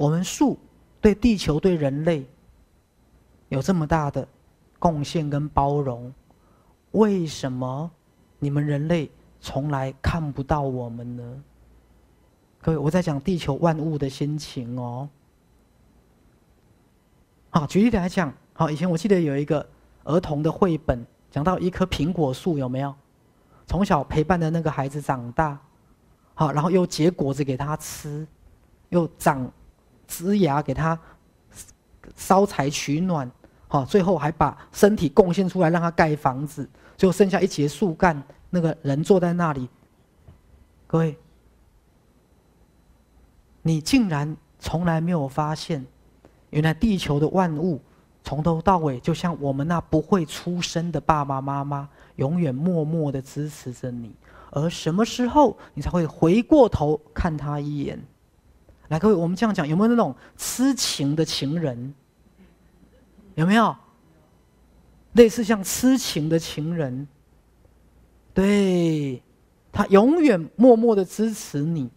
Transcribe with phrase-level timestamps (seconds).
[0.00, 0.58] 我们树
[0.98, 2.24] 对地球、对人类
[3.50, 4.26] 有这么大的
[4.78, 6.10] 贡献跟包容，
[6.92, 7.90] 为什么
[8.38, 9.10] 你们人类
[9.42, 11.42] 从来看不到我们呢？
[12.62, 15.06] 各位，我在讲地球万物的心情哦。
[17.50, 19.68] 好，举例来讲，好，以前我记得有一个
[20.04, 22.94] 儿童的绘本，讲到一棵苹果树，有没有？
[23.66, 25.60] 从小陪伴的那个孩子长大，
[26.32, 28.26] 好，然后又结果子给他吃，
[28.88, 29.52] 又长。
[30.10, 30.98] 枝芽给他
[32.16, 33.30] 烧柴取暖，
[33.68, 39.68] 好，最后还把身体贡献出来让他盖房子，最后剩下一截树干，那个人坐在那里。
[40.88, 41.16] 各位，
[43.62, 45.86] 你竟然从来没有发现，
[46.50, 47.80] 原来地球的万物
[48.24, 54.12] 从头到尾就像我们那不会出生的爸爸妈妈，永远默默的支持着你，
[54.50, 58.02] 而什么时候你才会回过头看他一眼？
[58.90, 61.94] 来，各位，我们这样讲，有没有那种痴情的情人？
[63.36, 63.74] 有没有？
[65.14, 67.06] 类似像痴情的情人，
[68.32, 69.20] 对，
[69.72, 71.90] 他永远默默的支持你，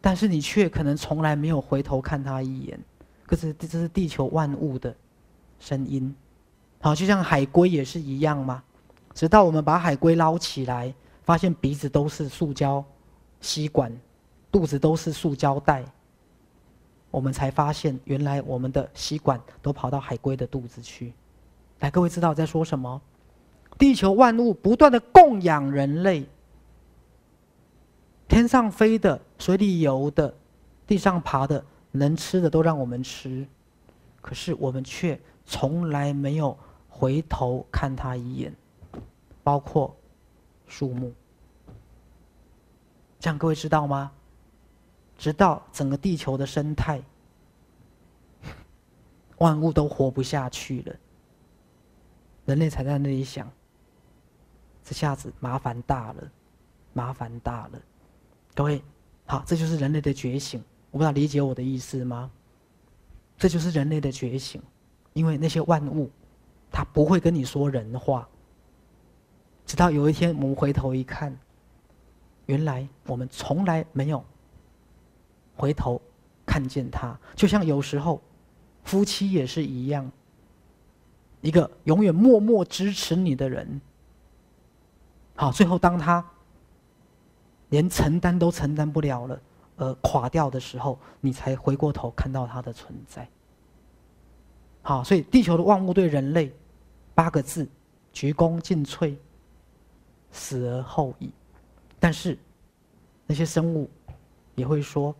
[0.00, 2.78] 但是你却可能从来没有回头看他一眼。
[3.26, 4.94] 可是这是地球万物的
[5.58, 6.14] 声音，
[6.80, 8.62] 好，就像海龟也是一样嘛。
[9.14, 12.84] 直到我们把海龟捞起来，发现鼻子都是塑胶
[13.40, 13.90] 吸管。
[14.52, 15.82] 肚子都是塑胶袋，
[17.10, 21.14] 我们才发现原来我们的吸管都跑到海龟的肚子去。
[21.80, 23.00] 来，各位知道我在说什么？
[23.78, 26.26] 地球万物不断的供养人类，
[28.28, 30.32] 天上飞的、水里游的、
[30.86, 33.46] 地上爬的，能吃的都让我们吃，
[34.20, 36.56] 可是我们却从来没有
[36.88, 38.54] 回头看它一眼，
[39.42, 39.96] 包括
[40.68, 41.10] 树木。
[43.18, 44.12] 这样各位知道吗？
[45.22, 47.00] 直到整个地球的生态，
[49.38, 50.96] 万物都活不下去了，
[52.44, 53.48] 人类才在那里想：
[54.82, 56.28] 这下子麻烦大了，
[56.92, 57.80] 麻烦大了。
[58.52, 58.82] 各位，
[59.24, 60.60] 好，这就是人类的觉醒。
[60.90, 62.28] 我不知道理解我的意思吗？
[63.38, 64.60] 这就是人类的觉醒，
[65.12, 66.10] 因为那些万物，
[66.68, 68.28] 它不会跟你说人话。
[69.66, 71.38] 直到有一天，我们回头一看，
[72.46, 74.24] 原来我们从来没有。
[75.54, 76.00] 回头
[76.44, 78.20] 看见他，就像有时候
[78.84, 80.10] 夫妻也是一样，
[81.40, 83.80] 一个永远默默支持你的人，
[85.36, 86.24] 好，最后当他
[87.68, 89.40] 连承担都承担不了了，
[89.76, 93.28] 而垮掉的时候，你才回过头看到他的存在。
[94.82, 96.52] 好，所以地球的万物对人类
[97.14, 97.68] 八个字：
[98.12, 99.14] 鞠躬尽瘁，
[100.32, 101.30] 死而后已。
[102.00, 102.36] 但是
[103.26, 103.88] 那些生物
[104.56, 105.14] 也会说。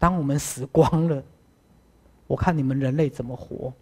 [0.00, 1.22] 当我们死光了，
[2.26, 3.72] 我看你们人类怎么活？